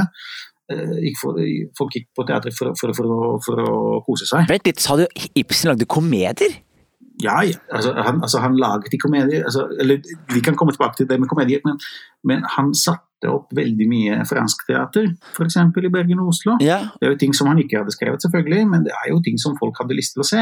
For, 1.19 1.39
folk 1.75 1.95
gikk 1.97 2.11
på 2.15 2.25
teatret 2.29 2.55
for, 2.55 2.75
for, 2.79 2.95
for, 2.95 3.39
for, 3.43 3.63
å 3.67 4.01
kose 4.05 4.27
seg. 4.29 4.45
Vent 4.51 4.69
litt, 4.69 4.79
sa 4.79 4.95
du 4.99 5.05
Ibsen 5.35 5.73
lagde 5.73 5.87
komedier? 5.89 6.59
Ja, 7.21 7.41
ja. 7.45 7.59
Altså, 7.69 7.91
han, 7.97 8.21
altså, 8.23 8.39
han 8.41 8.55
laget 8.57 8.93
de 8.93 8.99
komedier. 9.01 9.43
Altså, 9.45 9.67
eller, 9.81 9.99
vi 10.31 10.43
kan 10.45 10.55
komme 10.57 10.73
tilbake 10.73 11.01
til 11.01 11.09
det 11.09 11.19
med 11.21 11.29
komedier, 11.29 11.61
men, 11.67 11.81
men 12.25 12.45
han 12.55 12.71
satt 12.77 13.03
satte 13.21 13.33
opp 13.35 13.53
veldig 13.53 13.87
mye 13.87 14.25
fransk 14.25 14.65
teater, 14.67 15.11
f.eks. 15.35 15.57
i 15.57 15.93
Bergen 15.93 16.19
og 16.19 16.31
Oslo. 16.33 16.57
Ja. 16.61 16.89
Det 16.99 17.07
er 17.07 17.13
jo 17.13 17.19
ting 17.21 17.33
som 17.33 17.47
han 17.47 17.59
ikke 17.59 17.79
hadde 17.79 17.93
skrevet, 17.93 18.21
selvfølgelig, 18.21 18.67
men 18.67 18.83
det 18.83 18.91
er 18.91 19.11
jo 19.11 19.21
ting 19.21 19.37
som 19.37 19.57
folk 19.59 19.77
hadde 19.77 19.95
lyst 19.95 20.15
til 20.15 20.23
å 20.23 20.27
se. 20.27 20.41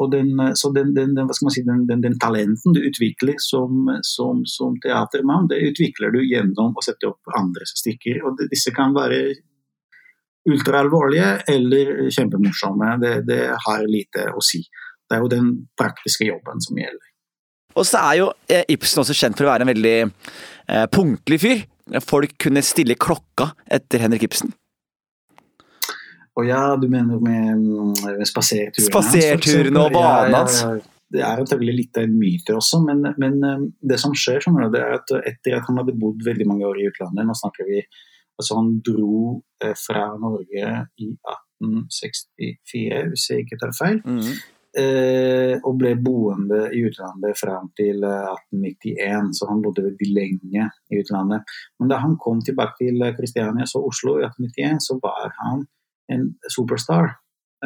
Og 0.00 0.08
den, 0.12 0.38
så 0.56 0.70
den, 0.72 0.94
den, 0.96 1.14
den, 1.14 1.28
si, 1.52 1.62
den 1.66 2.18
talenten 2.20 2.72
du 2.72 2.80
utvikler 2.80 3.36
som, 3.42 3.90
som, 4.08 4.40
som, 4.48 4.78
teatermann, 4.80 5.50
det 5.50 5.60
utvikler 5.68 6.14
du 6.14 6.22
gjennom 6.24 6.72
å 6.72 6.84
sette 6.84 7.10
opp 7.10 7.34
andres 7.36 7.74
stykker. 7.82 8.22
Og 8.24 8.40
disse 8.48 8.72
kan 8.72 8.96
være 8.96 9.20
ultraalvorlige 10.48 11.34
eller 11.52 11.92
kjempemorsomme. 12.10 12.96
Det, 13.02 13.12
det 13.28 13.42
har 13.66 13.84
lite 13.88 14.30
å 14.32 14.42
si. 14.44 14.62
Det 15.04 15.18
er 15.18 15.26
jo 15.26 15.32
den 15.32 15.52
praktiske 15.78 16.26
jobben 16.26 16.64
som 16.64 16.80
gjelder. 16.80 17.12
Og 17.76 17.86
så 17.88 18.00
er 18.00 18.18
jo 18.20 18.32
eh, 18.52 18.64
Ibsen 18.72 19.02
også 19.02 19.16
kjent 19.16 19.38
for 19.38 19.48
å 19.48 19.52
være 19.52 19.66
en 19.66 19.72
veldig 19.72 19.98
eh, 20.00 20.86
punktlig 20.92 21.38
fyr. 21.42 21.62
Folk 22.04 22.34
kunne 22.40 22.64
stille 22.64 22.96
klokka 23.00 23.50
etter 23.68 24.04
Henrik 24.04 24.24
Ibsen. 24.28 24.52
Og 26.40 26.48
ja, 26.48 26.62
du 26.80 26.88
mener 26.88 27.20
med, 27.20 27.60
med 28.00 28.28
spaserturene 28.28 28.88
Spaserturene 28.88 29.82
og 29.84 29.96
vanene 29.96 30.38
hans. 30.40 30.62
Ja. 30.62 30.72
Det 31.12 31.20
er 31.20 31.42
antagelig 31.42 31.74
litt 31.76 31.98
av 32.00 32.06
en 32.06 32.14
myte 32.16 32.54
også, 32.56 32.78
men, 32.86 33.02
men 33.20 33.34
um, 33.44 33.66
det 33.84 33.98
som 34.00 34.14
skjer, 34.16 34.40
sånn, 34.40 34.56
det 34.72 34.80
er 34.80 34.94
at 34.96 35.12
etter 35.28 35.58
at 35.58 35.66
han 35.68 35.76
hadde 35.82 35.92
bodd 36.00 36.24
veldig 36.24 36.46
mange 36.48 36.64
år 36.64 36.80
i 36.80 36.86
utlandet 36.88 37.28
Nå 37.28 37.36
snakker 37.36 37.68
vi 37.68 37.82
Altså, 38.40 38.56
han 38.56 38.70
dro 38.80 39.42
eh, 39.62 39.74
fra 39.76 40.06
Norge 40.18 40.62
i 40.98 41.10
1864, 41.12 43.02
hvis 43.12 43.26
jeg 43.28 43.44
ikke 43.44 43.58
tar 43.60 43.74
feil. 43.76 43.98
Mm. 44.08 44.30
Eh, 44.72 45.58
og 45.68 45.76
ble 45.76 45.92
boende 46.00 46.62
i 46.72 46.80
utlandet 46.88 47.36
fram 47.36 47.68
til 47.76 48.00
1891, 48.00 49.34
så 49.36 49.50
han 49.50 49.60
bodde 49.62 49.84
veldig 49.84 50.08
lenge 50.16 50.64
i 50.64 51.02
utlandet. 51.02 51.44
Men 51.78 51.92
da 51.92 52.00
han 52.00 52.16
kom 52.24 52.40
tilbake 52.40 52.80
til 52.80 53.04
Kristiania, 53.18 53.68
så 53.68 53.84
Oslo, 53.84 54.16
i 54.16 54.24
1891, 54.30 54.80
så 54.88 54.96
var 55.04 55.28
han 55.42 55.66
en 56.12 56.28
superstar. 56.52 57.16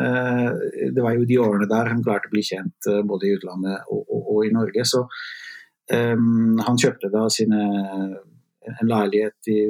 Eh, 0.01 0.51
det 0.93 1.03
var 1.03 1.17
jo 1.17 1.25
de 1.25 1.39
årene 1.41 1.69
der 1.71 1.89
han 1.89 2.03
klarte 2.05 2.29
å 2.29 2.35
bli 2.35 2.43
kjent 2.45 2.89
eh, 2.91 3.03
både 3.07 3.29
i 3.29 3.37
utlandet 3.39 3.87
og, 3.89 4.03
og, 4.05 4.33
og 4.35 4.41
i 4.45 4.53
Norge. 4.53 4.85
Så 4.85 5.03
um, 5.93 6.59
han 6.61 6.81
kjøpte 6.83 7.09
da 7.13 7.23
sine, 7.33 7.63
en 8.67 8.91
leilighet 8.91 9.49
i 9.53 9.61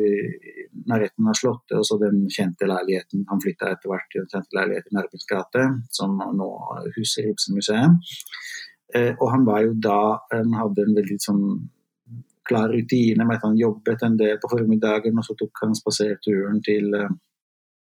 nærheten 0.89 1.29
av 1.31 1.37
Slottet, 1.39 1.77
og 1.79 1.85
så 1.87 1.99
den 2.01 2.25
kjente 2.33 2.67
leiligheten. 2.67 3.27
Han 3.31 3.43
flytta 3.45 3.71
etter 3.75 3.93
hvert 3.93 4.09
til 4.11 4.25
den 4.25 4.33
kjente 4.33 4.59
leiligheten 4.59 4.95
i 4.95 4.99
Nærbys 4.99 5.29
gate, 5.31 5.65
som 5.95 6.19
nå 6.19 6.51
huser 6.97 7.31
Ibsen-museet. 7.31 8.19
Uh, 8.97 9.13
og 9.13 9.31
han 9.33 9.47
var 9.47 9.65
jo 9.65 9.73
da 9.83 10.01
Han 10.31 10.53
hadde 10.55 10.85
en 10.87 10.95
veldig 10.95 11.17
sånn 11.19 11.47
klar 12.47 12.71
rutine 12.71 13.25
med 13.27 13.41
at 13.41 13.43
han 13.43 13.57
jobbet 13.59 14.05
en 14.07 14.19
del 14.19 14.39
på 14.43 14.51
formiddagen, 14.53 15.19
og 15.19 15.27
så 15.27 15.35
tok 15.39 15.65
han 15.65 15.75
spaserturen 15.75 16.61
til, 16.63 16.95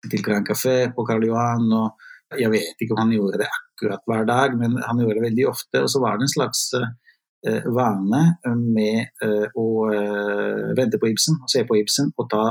til 0.05 0.21
Grand 0.23 0.45
Café 0.47 0.77
på 0.93 1.05
Karl 1.07 1.25
Johan. 1.27 1.65
og 1.73 2.07
jeg 2.35 2.51
vet 2.51 2.81
ikke 2.83 2.95
om 2.95 3.05
han 3.05 3.13
gjorde 3.15 3.39
det 3.41 3.47
akkurat 3.47 4.03
hver 4.09 4.25
dag, 4.27 4.55
men 4.59 4.77
han 4.83 4.99
gjorde 4.99 5.19
det 5.19 5.27
veldig 5.29 5.45
ofte. 5.47 5.83
Og 5.83 5.91
så 5.91 6.01
var 6.03 6.17
det 6.17 6.27
en 6.27 6.33
slags 6.33 6.63
uh, 6.75 7.67
vane 7.71 8.23
med 8.59 9.13
uh, 9.23 9.45
å 9.55 9.67
uh, 9.87 10.63
vente 10.77 10.99
på 10.99 11.11
Ibsen, 11.13 11.39
se 11.47 11.63
på 11.67 11.77
Ibsen 11.79 12.11
og 12.17 12.27
ta 12.33 12.49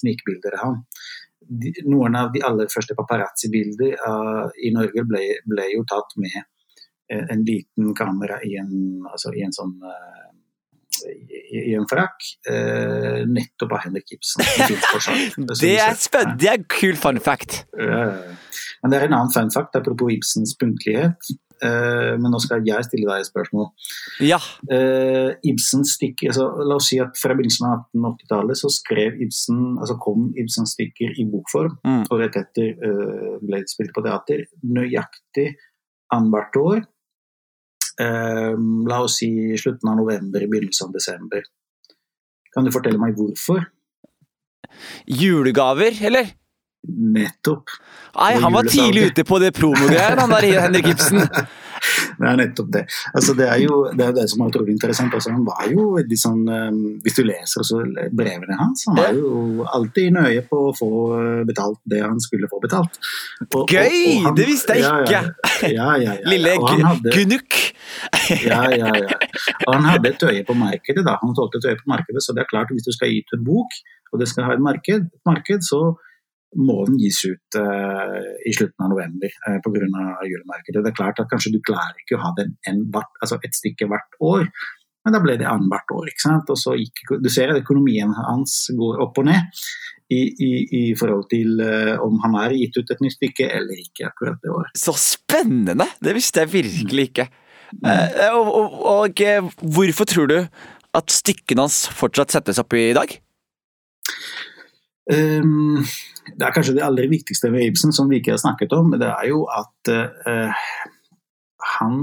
snikbilder 0.00 0.56
av 0.56 0.64
ham. 0.64 0.78
De, 1.50 1.72
noen 1.90 2.14
av 2.14 2.30
de 2.32 2.44
aller 2.46 2.70
første 2.70 2.94
paparazzi-bilder 2.94 3.96
i 4.62 4.70
Norge 4.70 5.02
ble, 5.08 5.24
ble, 5.50 5.64
jo 5.74 5.82
tatt 5.88 6.14
med 6.22 6.36
en 7.10 7.40
liten 7.42 7.88
kamera 7.98 8.36
i 8.46 8.52
en, 8.60 9.00
altså 9.10 9.32
i 9.34 9.42
en 9.42 9.56
sånn 9.56 9.72
i 11.06 11.74
en 11.76 11.86
frakk, 11.90 12.24
eh, 12.50 13.22
nettopp 13.28 13.76
av 13.76 13.84
Henrik 13.86 14.14
Ibsen. 14.16 14.44
det 15.60 15.74
er 15.74 15.98
spennende, 15.98 16.38
det 16.42 16.50
er 16.52 16.64
kul 16.70 16.98
fun 17.00 17.20
fact. 17.22 17.64
Uh, 17.74 18.34
men 18.82 18.92
det 18.92 18.98
er 18.98 19.08
en 19.08 19.16
annen 19.20 19.32
fun 19.34 19.52
fact, 19.54 19.76
apropos 19.78 20.12
Ibsens 20.14 20.56
punktlighet. 20.60 21.32
Uh, 21.60 22.16
men 22.16 22.32
nå 22.32 22.38
skal 22.40 22.64
jeg 22.64 22.86
stille 22.86 23.08
deg 23.08 23.20
et 23.20 23.28
spørsmål. 23.28 23.66
Ja. 24.24 24.38
Uh, 24.70 25.34
Ibsens 25.44 25.96
stykke, 25.98 26.30
altså, 26.32 26.46
La 26.64 26.78
oss 26.80 26.88
si 26.88 27.00
at 27.02 27.18
fra 27.20 27.36
begynnelsen 27.36 27.66
av 27.68 27.82
1880-tallet 27.90 28.60
så 28.62 28.70
skrev 28.72 29.18
Ibsen, 29.26 29.60
altså 29.76 29.98
kom 30.00 30.30
Ibsens 30.40 30.72
stykker 30.78 31.18
i 31.20 31.26
bokform, 31.28 31.76
mm. 31.84 32.06
og 32.08 32.22
rett 32.22 32.38
etter 32.40 32.72
uh, 32.80 33.36
ble 33.42 33.60
det 33.60 33.74
spilt 33.74 33.92
på 33.96 34.04
teater. 34.06 34.46
Nøyaktig 34.64 35.50
annethvert 36.14 36.58
år. 36.60 36.80
La 38.00 39.00
oss 39.04 39.18
si 39.20 39.30
slutten 39.60 39.92
av 39.92 39.98
november, 40.00 40.46
begynnelsen 40.46 40.88
av 40.88 40.96
desember. 40.96 41.44
Kan 42.54 42.66
du 42.66 42.72
fortelle 42.74 43.00
meg 43.00 43.18
hvorfor? 43.18 43.62
Julegaver, 45.06 45.96
eller? 46.06 46.34
Nettopp. 46.88 47.68
Nei, 48.16 48.34
han 48.40 48.52
var 48.52 48.68
tidlig 48.68 49.10
ute 49.10 49.24
på 49.28 49.38
det 49.42 49.52
promogreiet, 49.56 50.18
han 50.18 50.32
der 50.32 50.46
Henrik 50.64 50.88
Ibsen. 50.94 51.20
det 52.20 52.28
er 52.30 52.38
nettopp 52.40 52.70
det. 52.72 52.82
Altså, 53.12 53.34
det 53.36 53.46
er 53.52 53.60
jo 53.62 53.82
det, 53.92 54.06
er 54.06 54.14
det 54.16 54.24
som 54.32 54.42
er 54.42 54.50
utrolig 54.50 54.74
interessant. 54.74 55.14
Altså, 55.16 55.34
han 55.34 55.44
var 55.46 55.68
jo 55.70 55.90
veldig 55.98 56.18
sånn 56.18 56.40
um, 56.48 56.80
Hvis 57.04 57.18
du 57.18 57.22
leser 57.28 57.62
også 57.62 57.82
brevene 58.16 58.56
hans, 58.58 58.86
han 58.88 58.98
var 58.98 59.12
jo 59.16 59.66
alltid 59.68 60.16
nøye 60.16 60.44
på 60.48 60.62
å 60.70 60.72
få 60.76 60.90
betalt 61.48 61.80
det 61.92 62.00
han 62.04 62.20
skulle 62.22 62.50
få 62.50 62.62
betalt. 62.64 62.96
Og, 63.50 63.68
Gøy! 63.68 63.84
Og, 63.84 64.08
og 64.16 64.26
han, 64.30 64.40
det 64.40 64.48
visste 64.48 64.80
jeg 64.80 65.04
ikke! 65.04 65.22
Ja, 65.68 65.92
ja, 66.00 66.16
ja, 66.16 66.18
Lille 66.32 66.56
Gunuk. 67.12 67.60
Ja, 68.50 68.60
ja, 68.74 68.90
ja. 69.04 69.16
Og 69.66 69.74
han 69.74 69.88
hadde 69.88 70.12
et 70.12 70.28
øye 70.28 70.44
på 70.46 70.56
markedet, 70.58 71.04
da. 71.06 71.16
Han 71.22 71.34
tålte 71.36 71.60
et 71.60 71.70
øye 71.72 71.80
på 71.80 71.90
markedet, 71.92 72.22
så 72.24 72.34
det 72.36 72.44
er 72.44 72.52
klart 72.52 72.72
hvis 72.74 72.86
du 72.86 72.92
skal 72.94 73.12
gi 73.12 73.22
ut 73.22 73.34
en 73.36 73.44
bok, 73.46 73.80
og 74.12 74.22
det 74.22 74.28
skal 74.30 74.48
ha 74.48 74.54
et 74.56 74.64
marked, 74.64 75.06
et 75.10 75.28
marked 75.28 75.66
så 75.66 75.82
må 76.58 76.80
den 76.88 76.98
gis 76.98 77.20
ut 77.28 77.58
uh, 77.62 78.18
i 78.46 78.52
slutten 78.56 78.82
av 78.82 78.90
november 78.90 79.30
uh, 79.46 79.60
pga. 79.62 79.86
julemarkedet. 80.26 80.82
Det 80.82 80.90
er 80.90 80.98
klart 80.98 81.22
at 81.22 81.30
kanskje 81.30 81.54
du 81.54 81.60
klarer 81.62 81.94
ikke 82.02 82.18
å 82.18 82.24
ha 82.24 82.32
den 82.38 82.56
en, 82.66 82.82
altså 82.90 83.38
et 83.38 83.54
stykke 83.54 83.86
hvert 83.90 84.18
år, 84.18 84.48
men 85.04 85.14
da 85.14 85.20
ble 85.22 85.36
det 85.40 85.46
annethvert 85.48 85.94
år. 85.94 86.10
ikke 86.10 86.24
sant? 86.26 86.50
Og 86.52 86.58
så 86.60 86.74
gikk, 86.76 87.04
Du 87.22 87.30
ser 87.32 87.52
at 87.52 87.62
økonomien 87.62 88.10
hans 88.18 88.66
går 88.76 88.98
opp 89.06 89.22
og 89.22 89.30
ned 89.30 89.62
i, 90.10 90.20
i, 90.26 90.50
i 90.80 90.82
forhold 90.98 91.28
til 91.30 91.62
uh, 91.62 91.94
om 92.02 92.18
han 92.24 92.34
har 92.40 92.56
gitt 92.56 92.80
ut 92.80 92.90
et 92.90 93.04
nytt 93.04 93.16
stykke 93.16 93.46
eller 93.60 93.84
ikke 93.86 94.10
akkurat 94.10 94.42
det 94.42 94.50
året. 94.50 94.74
Så 94.74 94.96
spennende! 94.98 95.86
Det 96.02 96.16
visste 96.18 96.44
jeg 96.44 96.52
virkelig 96.58 97.08
ikke. 97.12 97.30
Mm. 97.70 97.88
og, 98.34 98.48
og, 98.58 98.78
og 98.90 99.64
hvorfor 99.74 100.08
tror 100.08 100.30
du 100.30 100.38
at 100.96 101.12
stykkene 101.14 101.66
hans 101.66 101.84
fortsatt 101.94 102.34
settes 102.34 102.58
opp 102.62 102.74
i 102.74 102.90
dag? 102.96 103.12
Um, 105.10 105.82
det 106.38 106.46
er 106.46 106.54
kanskje 106.54 106.76
det 106.76 106.86
aller 106.86 107.10
viktigste 107.10 107.50
ved 107.52 107.70
Ibsen, 107.70 107.92
som 107.92 108.10
vi 108.10 108.20
ikke 108.20 108.34
har 108.34 108.42
snakket 108.42 108.72
om. 108.76 108.92
Det 108.98 109.08
er 109.08 109.28
jo 109.30 109.44
at 109.50 109.90
uh, 109.90 110.70
han, 111.76 112.00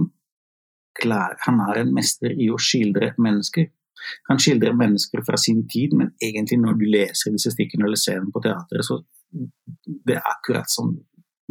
klar, 1.01 1.35
han 1.45 1.59
er 1.69 1.83
en 1.83 1.93
mester 1.95 2.31
i 2.31 2.49
å 2.51 2.59
skildre 2.59 3.13
mennesker. 3.21 3.69
Han 4.29 4.39
skildrer 4.39 4.75
mennesker 4.77 5.23
fra 5.25 5.39
sin 5.41 5.63
tid, 5.71 5.95
men 5.97 6.13
egentlig 6.23 6.59
når 6.61 6.79
du 6.79 6.85
leser 6.91 7.33
disse 7.33 7.51
stykkene 7.55 7.87
eller 7.87 7.99
ser 7.99 8.19
dem 8.21 8.31
på 8.31 8.43
teatret, 8.43 8.85
så 8.85 9.01
det 10.07 10.19
er 10.19 10.31
akkurat 10.31 10.69
som 10.71 10.93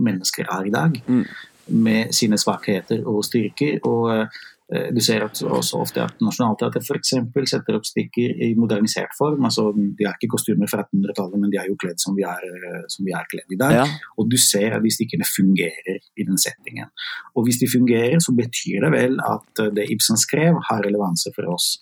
mennesker 0.00 0.48
er 0.52 0.68
i 0.68 0.72
dag. 0.72 0.96
Mm. 1.08 1.24
Med 1.68 2.14
sine 2.14 2.38
svakheter 2.38 3.00
og 3.06 3.24
styrker. 3.24 3.80
og 3.82 4.28
Eh, 4.74 4.88
du 4.90 4.98
ser 5.04 5.22
også 5.22 5.78
ofte 5.78 6.02
at 6.02 6.22
Nationaltheatret 6.24 6.82
f.eks. 6.82 7.12
setter 7.52 7.76
opp 7.78 7.86
stikker 7.86 8.34
i 8.42 8.50
modernisert 8.58 9.14
form. 9.18 9.44
altså 9.46 9.68
De 9.76 10.06
har 10.06 10.16
ikke 10.16 10.32
kostymer 10.34 10.70
fra 10.70 10.82
1800-tallet, 10.82 11.38
men 11.38 11.52
de 11.52 11.60
er 11.60 11.68
jo 11.70 11.78
kledd 11.78 12.02
som 12.02 12.16
vi 12.18 12.26
er, 12.26 12.42
eh, 12.42 12.82
som 12.90 13.06
vi 13.06 13.14
er 13.14 13.28
kledd 13.30 13.54
i 13.54 13.60
dag. 13.60 13.76
Ja. 13.78 13.86
Og 14.18 14.30
du 14.30 14.38
ser 14.40 14.74
at 14.74 14.82
de 14.82 14.90
stikkene 14.90 15.28
fungerer 15.28 16.00
i 16.02 16.26
den 16.26 16.40
settingen. 16.42 16.90
Og 17.36 17.46
hvis 17.46 17.60
de 17.62 17.70
fungerer, 17.70 18.18
så 18.18 18.34
betyr 18.34 18.88
det 18.88 18.94
vel 18.96 19.20
at 19.22 19.66
det 19.76 19.86
Ibsen 19.94 20.18
skrev, 20.18 20.58
har 20.70 20.82
relevanse 20.82 21.30
for 21.36 21.54
oss 21.54 21.76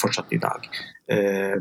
fortsatt 0.00 0.32
i 0.36 0.40
dag. 0.42 0.66
Eh, 1.06 1.60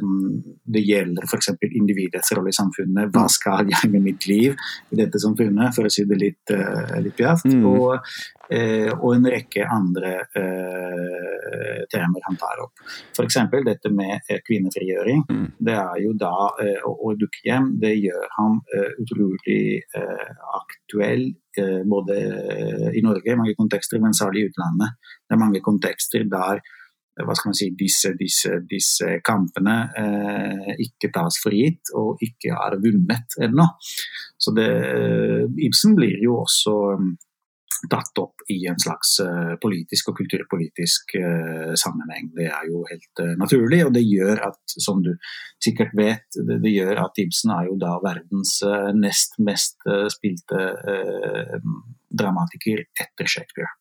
det 0.64 0.80
gjelder 0.80 1.26
f.eks. 1.28 1.50
individets 1.76 2.32
rolle 2.32 2.54
i 2.54 2.56
samfunnet. 2.56 3.12
Hva 3.12 3.26
skal 3.32 3.68
jeg 3.74 3.90
med 3.92 4.06
mitt 4.06 4.28
liv 4.30 4.56
i 4.94 5.00
dette 5.00 5.20
samfunnet, 5.20 5.76
for 5.76 5.88
å 5.88 5.92
si 5.92 6.06
det 6.08 6.20
litt, 6.20 6.54
eh, 6.56 6.94
litt 7.04 7.18
pjaft. 7.18 7.50
Mm. 7.52 7.66
Og, 7.68 8.14
eh, 8.48 8.88
og, 8.94 9.10
en 9.18 9.28
rekke 9.34 9.68
andre 9.68 10.14
eh, 10.40 11.84
temaer 11.92 12.28
han 12.30 12.40
tar 12.40 12.64
opp. 12.64 12.86
F.eks. 13.12 13.40
dette 13.68 13.92
med 13.92 14.32
eh, 14.32 14.40
kvinnefrigjøring. 14.48 15.26
Mm. 15.28 15.48
Det 15.60 15.76
er 15.76 15.98
jo 16.06 16.14
da 16.16 16.34
å, 16.88 16.94
å 17.10 17.16
dukke 17.20 17.44
hjem, 17.44 17.74
det 17.84 17.98
gjør 18.00 18.30
han 18.38 18.62
utrolig 19.02 19.82
aktuell 20.54 21.34
både 21.86 22.16
i 22.98 23.02
Norge, 23.06 23.30
i 23.30 23.38
mange 23.38 23.54
kontekster, 23.58 24.00
men 24.02 24.16
særlig 24.18 24.42
i 24.42 24.48
utlandet. 24.50 24.96
Det 25.28 25.36
er 25.36 25.42
mange 25.42 25.62
kontekster 25.66 26.26
der 26.30 26.64
hva 27.22 27.36
skal 27.38 27.52
man 27.52 27.58
si, 27.58 27.70
disse, 27.78 28.14
disse, 28.18 28.56
disse 28.70 29.20
kampene 29.26 29.76
eh, 30.00 30.72
ikke 30.82 31.12
tas 31.14 31.38
for 31.42 31.54
gitt 31.54 31.94
og 31.98 32.22
ikke 32.26 32.56
er 32.56 32.80
vunnet 32.82 33.38
ennå. 33.44 33.68
Så 34.42 34.54
det, 34.58 34.72
eh, 34.88 35.44
Ibsen 35.68 35.94
blir 36.00 36.18
jo 36.24 36.40
også 36.42 36.74
mm, 36.98 37.12
tatt 37.92 38.18
opp 38.22 38.46
i 38.54 38.62
en 38.72 38.80
slags 38.80 39.18
politisk 39.62 40.10
og 40.10 40.18
kulturpolitisk 40.22 41.16
eh, 41.20 41.74
sammenheng. 41.80 42.32
Det 42.38 42.48
er 42.48 42.66
jo 42.72 42.82
helt 42.90 43.22
eh, 43.22 43.36
naturlig, 43.40 43.84
og 43.86 43.94
det 43.94 44.06
gjør 44.08 44.42
at, 44.50 44.62
som 44.74 45.04
du 45.06 45.12
sikkert 45.64 45.94
vet, 46.00 46.26
det, 46.34 46.62
det 46.64 46.74
gjør 46.74 47.04
at 47.06 47.22
Ibsen 47.22 47.54
er 47.54 47.70
jo 47.70 47.78
da 47.82 47.98
verdens 48.04 48.58
nest 48.98 49.38
mest 49.44 49.86
spilte 50.16 50.66
dramatiker 52.14 52.86
etter 53.04 53.30
Shakespeare. 53.30 53.72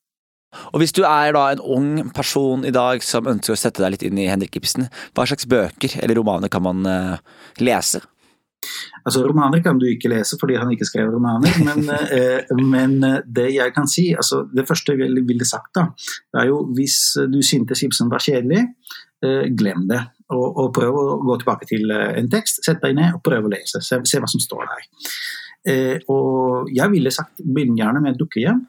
Og 0.72 0.82
Hvis 0.82 0.94
du 0.96 1.02
er 1.08 1.32
da 1.36 1.48
en 1.52 1.62
ung 1.64 1.90
person 2.14 2.64
i 2.68 2.74
dag 2.74 3.04
som 3.04 3.28
ønsker 3.30 3.54
å 3.54 3.58
sette 3.58 3.82
deg 3.82 3.96
litt 3.96 4.06
inn 4.08 4.20
i 4.20 4.28
Henrik 4.30 4.56
Ibsen, 4.60 4.88
hva 5.16 5.26
slags 5.28 5.48
bøker 5.48 5.98
eller 6.02 6.18
romaner 6.20 6.52
kan 6.52 6.64
man 6.64 6.86
uh, 6.88 7.16
lese? 7.62 8.02
Altså, 9.02 9.24
Romaner 9.26 9.58
kan 9.62 9.78
du 9.80 9.88
ikke 9.88 10.10
lese 10.12 10.36
fordi 10.38 10.54
han 10.60 10.70
ikke 10.70 10.86
skrev 10.86 11.08
romaner, 11.10 11.56
men, 11.66 11.88
eh, 12.16 12.52
men 12.62 12.92
eh, 13.02 13.16
det 13.26 13.48
jeg 13.56 13.74
kan 13.74 13.88
si 13.90 14.04
altså 14.14 14.44
Det 14.54 14.62
første 14.68 14.94
jeg 14.94 15.24
ville 15.26 15.48
sagt, 15.48 15.72
da, 15.74 15.88
det 16.30 16.44
er 16.44 16.50
jo 16.52 16.60
hvis 16.76 16.98
du 17.32 17.40
syntes 17.42 17.82
Ibsen 17.82 18.12
var 18.12 18.22
kjedelig, 18.22 18.62
eh, 19.26 19.48
glem 19.58 19.88
det. 19.90 20.00
Og, 20.32 20.46
og, 20.46 20.68
prøv 20.74 20.96
å 20.96 21.06
gå 21.26 21.38
tilbake 21.42 21.68
til 21.68 21.90
eh, 21.92 22.12
en 22.20 22.30
tekst, 22.32 22.62
sett 22.64 22.82
deg 22.84 22.96
ned 22.98 23.18
og 23.18 23.24
prøv 23.26 23.48
å 23.48 23.52
lese. 23.52 23.82
Se, 23.84 23.98
se 24.08 24.22
hva 24.22 24.30
som 24.30 24.42
står 24.42 24.68
der. 24.70 24.86
Eh, 25.72 25.96
og 26.10 26.70
jeg 26.72 26.94
ville 26.94 27.12
sagt 27.14 27.42
begynn 27.42 27.76
gjerne 27.78 28.02
med 28.04 28.18
dukkehjem. 28.20 28.62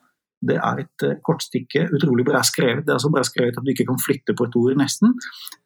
Det 0.50 0.58
er 0.60 0.82
et 0.84 1.06
uh, 1.08 1.18
kortstykke, 1.26 1.86
utrolig 1.98 2.26
bra 2.28 2.42
skrevet. 2.46 2.86
Det 2.88 2.96
er 2.96 3.02
så 3.04 3.12
bra 3.14 3.24
skrevet 3.28 3.58
at 3.60 3.66
du 3.66 3.72
ikke 3.74 3.88
kan 3.90 4.00
flytte 4.02 4.36
på 4.38 4.48
et 4.48 4.58
ord, 4.60 4.78
nesten. 4.80 5.14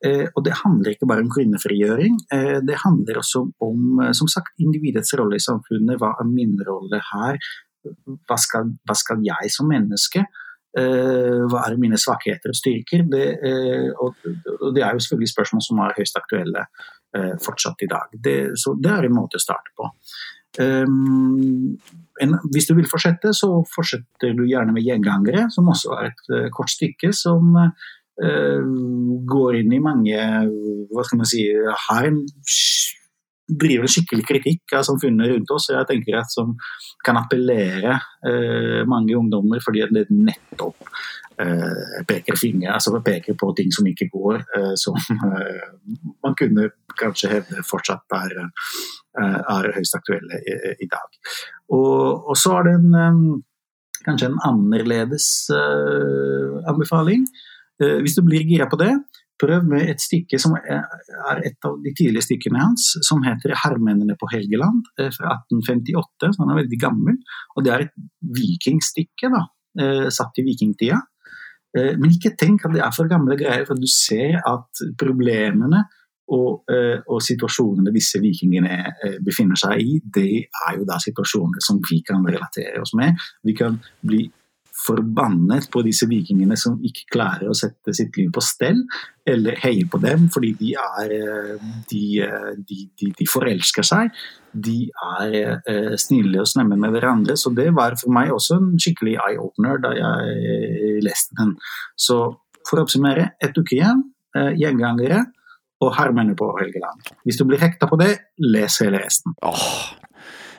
Uh, 0.05 0.25
og 0.33 0.43
det 0.45 0.57
handler 0.63 0.93
ikke 0.93 1.09
bare 1.09 1.25
om 1.25 1.31
kvinnefrigjøring. 1.33 2.17
Uh, 2.33 2.57
det 2.67 2.81
handler 2.83 3.21
også 3.21 3.45
om 3.63 4.03
som 4.17 4.29
sagt, 4.31 4.53
individets 4.63 5.13
rolle 5.19 5.39
i 5.39 5.43
samfunnet. 5.43 5.99
Hva 6.01 6.13
er 6.21 6.29
min 6.29 6.57
rolle 6.67 7.01
her? 7.11 7.39
Hva 8.27 8.37
skal, 8.41 8.75
hva 8.85 8.97
skal 8.97 9.23
jeg 9.25 9.53
som 9.53 9.69
menneske? 9.71 10.25
hva 10.77 11.61
er 11.63 11.73
mine 11.81 11.97
svakheter 11.97 12.51
og 12.51 12.57
styrker? 12.59 13.01
Det, 13.09 13.23
og 13.97 14.67
det 14.75 14.83
er 14.85 14.91
jo 14.93 15.01
selvfølgelig 15.01 15.31
spørsmål 15.31 15.63
som 15.65 15.79
er 15.81 15.95
høyst 15.97 16.19
aktuelle 16.19 16.65
fortsatt 17.41 17.81
i 17.81 17.89
dag. 17.89 18.13
Det, 18.13 18.35
så 18.61 18.75
det 18.77 18.91
er 18.93 19.07
en 19.07 19.15
måte 19.15 19.39
å 19.39 19.41
starte 19.41 19.73
på. 19.73 19.87
Um, 20.57 21.77
en, 22.21 22.33
hvis 22.53 22.65
du 22.69 22.73
vil 22.77 22.89
fortsette, 22.89 23.33
så 23.35 23.49
fortsetter 23.69 24.33
du 24.37 24.45
gjerne 24.47 24.73
med 24.73 24.85
gjengangere, 24.85 25.47
som 25.53 25.69
også 25.69 25.93
er 25.99 26.09
et 26.09 26.31
uh, 26.33 26.47
kort 26.55 26.71
stykke 26.73 27.11
som 27.13 27.57
uh, 27.57 28.61
går 29.33 29.59
inn 29.59 29.75
i 29.77 29.83
mange 29.83 30.17
Hva 30.89 31.03
skal 31.05 31.19
man 31.21 31.29
si 31.29 31.43
Har 31.87 32.07
en 32.09 32.23
driver 33.47 33.85
en 33.85 33.91
skikkelig 33.91 34.25
kritikk 34.27 34.73
av 34.75 34.83
samfunnet 34.83 35.29
rundt 35.31 35.51
oss. 35.55 35.69
Jeg 35.71 35.87
tenker 35.87 36.17
at 36.19 36.33
Som 36.33 36.57
kan 37.05 37.19
appellere 37.21 37.99
uh, 38.27 38.81
mange 38.89 39.15
ungdommer, 39.15 39.61
fordi 39.63 39.85
det 39.93 40.07
nettopp 40.11 40.89
peker 41.37 42.33
finger, 42.39 42.71
altså 42.73 42.97
peker 43.05 43.35
på 43.37 43.51
ting 43.53 43.69
som 43.69 43.85
ikke 43.85 44.07
går, 44.09 44.39
uh, 44.57 44.71
som 44.73 44.95
man 46.25 46.33
kunne 46.39 46.71
kanskje 46.97 47.29
hevde 47.29 47.61
fortsatt 47.69 48.17
er 48.17 48.33
Eh, 49.17 49.37
er 49.49 49.71
høyst 49.73 49.95
aktuelle 49.97 50.39
i, 50.45 50.55
i 50.85 50.87
dag. 50.91 51.15
Og, 51.73 52.27
og, 52.29 52.35
så 52.37 52.59
er 52.59 52.67
det 52.67 52.73
en, 52.77 52.89
eh, 53.01 54.01
kanskje 54.05 54.29
en 54.29 54.41
annerledes 54.45 55.29
anbefaling. 56.69 57.25
Hvis 57.77 58.15
du 58.17 58.23
blir 58.25 58.45
gira 58.47 58.65
på 58.69 58.77
det, 58.79 58.93
prøv 59.37 59.65
med 59.69 59.89
et 59.91 60.01
stykke 60.01 60.39
som 60.41 60.55
er 60.57 61.41
et 61.45 61.67
av 61.67 61.75
de 61.83 61.91
tidlige 61.93 62.25
stykkene 62.25 62.61
hans, 62.61 62.87
som 63.05 63.21
heter 63.25 63.53
'Hermennene 63.53 64.15
på 64.17 64.29
Helgeland' 64.31 64.87
fra 65.13 65.35
1858. 65.35 66.31
så 66.33 66.41
Han 66.41 66.53
er 66.55 66.63
veldig 66.63 66.79
gammel. 66.81 67.19
og 67.55 67.63
Det 67.65 67.73
er 67.73 67.79
et 67.85 67.95
vikingstykke, 68.39 69.29
da, 69.35 69.43
satt 70.09 70.39
i 70.39 70.47
vikingtida. 70.47 71.01
Men 71.75 72.09
ikke 72.09 72.31
tenk 72.39 72.63
at 72.65 72.73
det 72.73 72.79
er 72.81 72.93
for 72.95 73.09
gamle 73.11 73.35
greier, 73.37 73.65
for 73.67 73.77
du 73.77 73.85
ser 73.91 74.39
at 74.47 74.81
problemene 74.97 75.83
og, 76.33 76.63
eh, 76.71 76.99
og, 77.07 77.21
situasjonene 77.23 77.93
disse 77.95 78.19
vikingene 78.19 78.77
eh, 79.05 79.19
befinner 79.23 79.59
seg 79.59 79.79
i, 79.79 79.99
det 80.03 80.31
er 80.47 80.79
jo 80.79 80.87
da 80.87 80.99
situasjoner 80.99 81.63
som 81.63 81.79
vi 81.87 82.01
kan 82.07 82.25
relatere 82.27 82.81
oss 82.83 82.93
med. 82.99 83.15
Vi 83.47 83.55
kan 83.55 83.79
bli 84.03 84.25
forbannet 84.87 85.67
på 85.73 85.83
disse 85.85 86.07
vikingene 86.09 86.57
som 86.59 86.79
ikke 86.85 87.05
klarer 87.13 87.51
å 87.51 87.57
sette 87.57 87.93
sitt 87.95 88.15
liv 88.17 88.31
på 88.33 88.43
stell, 88.43 88.79
eller 89.27 89.59
heie 89.59 89.83
på 89.91 89.99
dem 89.99 90.29
fordi 90.33 90.53
de, 90.59 90.73
er, 90.79 91.13
De, 91.91 92.03
de, 92.69 92.79
de, 92.99 93.11
de 93.19 93.27
forelsker 93.29 93.85
seg. 93.85 94.11
De 94.51 94.77
er 95.19 95.97
snille 95.99 96.41
og 96.41 96.49
snemme 96.49 96.79
med 96.79 96.95
hverandre. 96.95 97.35
Så 97.37 97.51
det 97.53 97.69
var 97.75 97.97
for 97.99 98.15
meg 98.15 98.31
også 98.33 98.57
en 98.57 98.69
skikkelig 98.81 99.17
eye-opener 99.27 99.81
da 99.83 99.93
jeg 99.99 101.01
leste 101.05 101.37
den. 101.37 101.57
Så 101.99 102.21
for 102.67 102.79
å 102.79 102.87
oppsummere, 102.87 103.33
et 103.43 103.57
uke 103.57 103.77
igjen, 103.77 104.05
gjengangere 104.57 105.25
og 105.83 105.93
hermene 105.99 106.33
på 106.37 106.49
Helgeland. 106.57 107.05
Hvis 107.27 107.37
du 107.37 107.45
blir 107.45 107.61
hekta 107.61 107.89
på 107.89 107.99
det, 107.99 108.13
les 108.41 108.79
hele 108.81 109.03
resten. 109.03 109.35
Oh. 109.45 109.61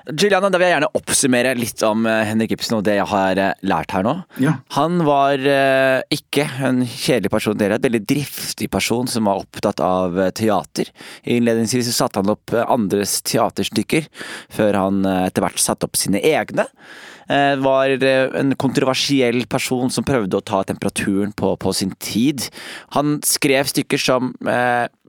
Juliana, 0.07 0.49
da 0.49 0.59
vil 0.61 0.69
jeg 0.69 0.75
gjerne 0.77 0.91
oppsummere 0.97 1.55
litt 1.59 1.83
om 1.87 2.07
eh, 2.09 2.23
Henrik 2.31 2.55
Ibsen 2.55 2.79
og 2.79 2.85
det 2.87 2.97
jeg 2.99 3.09
har 3.11 3.41
eh, 3.43 3.67
lært 3.69 3.93
her 3.95 4.07
nå. 4.07 4.15
Ja. 4.43 4.55
Han 4.77 5.03
var 5.07 5.43
eh, 5.43 6.01
ikke 6.15 6.47
en 6.65 6.81
kjedelig 6.87 7.33
person, 7.33 7.59
er 7.61 7.77
en 7.77 7.85
veldig 7.85 8.03
driftig 8.09 8.71
person 8.73 9.11
som 9.11 9.29
var 9.29 9.43
opptatt 9.43 9.83
av 9.85 10.17
teater. 10.39 10.89
Innledningsvis 11.29 11.91
satte 11.97 12.23
han 12.23 12.33
opp 12.33 12.55
andres 12.65 13.19
teaterstykker, 13.29 14.09
før 14.55 14.79
han 14.79 15.05
etter 15.09 15.45
hvert 15.45 15.61
satte 15.63 15.89
opp 15.89 15.99
sine 15.99 16.23
egne. 16.25 16.67
Var 17.29 17.93
en 18.41 18.55
kontroversiell 18.57 19.43
person 19.53 19.91
som 19.93 20.07
prøvde 20.07 20.39
å 20.39 20.45
ta 20.49 20.63
temperaturen 20.65 21.35
på, 21.37 21.51
på 21.61 21.75
sin 21.77 21.93
tid. 22.01 22.47
Han 22.97 23.19
skrev 23.27 23.69
stykker 23.69 24.01
som 24.01 24.33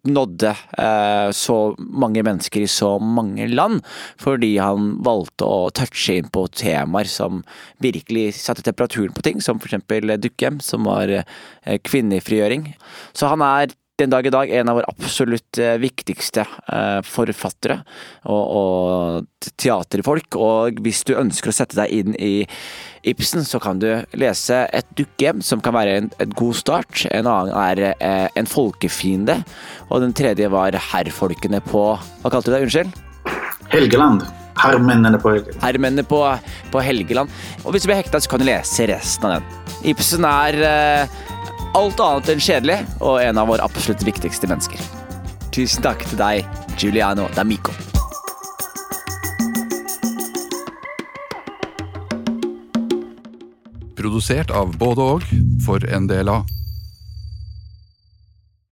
nådde 0.07 0.53
eh, 0.77 1.31
så 1.35 1.57
mange 1.77 2.23
mennesker 2.25 2.63
i 2.63 2.71
så 2.71 2.93
mange 2.99 3.47
land, 3.51 3.81
fordi 4.21 4.55
han 4.62 4.93
valgte 5.05 5.47
å 5.47 5.69
touche 5.75 6.19
inn 6.19 6.31
på 6.33 6.45
temaer 6.53 7.09
som 7.09 7.43
virkelig 7.83 8.33
satte 8.39 8.65
temperaturen 8.65 9.15
på 9.15 9.25
ting, 9.25 9.43
som 9.43 9.59
f.eks. 9.59 9.83
Dukkehjem, 10.19 10.59
som 10.63 10.88
var 10.89 11.12
eh, 11.12 11.79
kvinnefrigjøring. 11.83 12.73
Så 13.13 13.31
han 13.31 13.43
er 13.45 13.75
den 13.99 14.12
dag 14.13 14.27
i 14.27 14.31
dag 14.33 14.49
en 14.49 14.69
av 14.71 14.79
våre 14.79 14.89
absolutt 14.89 15.59
eh, 15.59 15.75
viktigste 15.81 16.45
eh, 16.45 16.99
forfattere 17.05 17.81
og, 18.31 18.43
og 18.59 19.49
teaterfolk. 19.59 20.38
Og 20.39 20.79
hvis 20.85 21.03
du 21.07 21.15
ønsker 21.19 21.51
å 21.51 21.55
sette 21.55 21.77
deg 21.79 21.93
inn 21.93 22.15
i 22.15 22.33
Ibsen, 23.07 23.45
så 23.47 23.62
kan 23.63 23.79
du 23.79 23.88
lese 24.19 24.65
Et 24.75 24.88
dukkehjem, 24.99 25.43
som 25.45 25.62
kan 25.63 25.75
være 25.75 25.97
en, 25.99 26.09
en 26.19 26.33
god 26.35 26.57
start. 26.59 27.05
En 27.12 27.29
annen 27.29 27.53
er 27.55 27.83
eh, 27.91 28.27
En 28.39 28.49
folkefiende. 28.49 29.39
Og 29.89 30.03
den 30.03 30.15
tredje 30.15 30.49
var 30.51 30.75
Herrfolkene 30.91 31.63
på 31.65 31.85
Hva 31.95 32.31
kalte 32.31 32.51
du 32.51 32.57
det? 32.57 32.65
Unnskyld? 32.67 32.99
Helgeland. 33.69 34.27
Herrmennene 34.59 35.19
på 35.21 35.31
Helgeland. 35.31 35.63
Herrmennene 35.63 36.03
på, 36.07 36.19
på, 36.73 36.83
Helgeland. 36.83 37.31
Og 37.63 37.71
hvis 37.71 37.85
du 37.85 37.91
blir 37.91 38.01
hekta, 38.01 38.19
så 38.19 38.31
kan 38.31 38.41
du 38.41 38.47
lese 38.49 38.89
resten 38.91 39.29
av 39.29 39.38
den. 39.38 39.75
Ibsen 39.93 40.25
er 40.27 40.57
eh, 40.67 41.19
alt 41.77 41.99
annet 42.01 42.32
enn 42.34 42.41
kjedelig, 42.41 42.79
og 43.01 43.21
en 43.21 43.38
av 43.38 43.49
våre 43.51 43.65
absolutt 43.65 44.03
viktigste 44.05 44.49
mennesker. 44.49 44.82
Tusen 45.53 45.84
takk 45.86 46.05
til 46.10 46.19
deg, 46.19 46.60
Giuliano 46.79 47.27
D'Amico. 47.36 47.73
Produsert 53.99 54.53
av 54.55 54.71
både 54.79 55.10
og 55.15 55.27
for 55.65 55.84
en 55.91 56.08
del 56.10 56.32
av 56.32 56.59